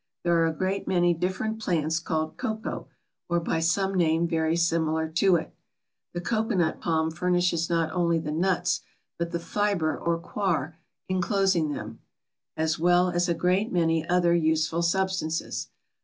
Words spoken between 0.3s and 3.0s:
are a great many different plants called Co Co,